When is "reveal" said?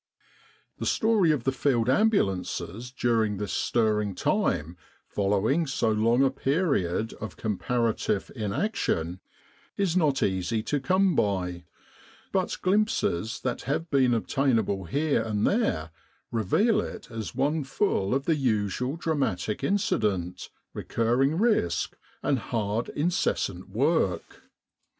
16.31-16.81